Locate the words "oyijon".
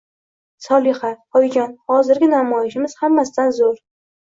1.41-1.77